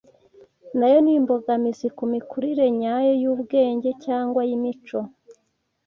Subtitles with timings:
[0.77, 4.99] nayo ni imbogamizi ku mikurire nyayo y’ubwenge cyangwa iy’imico.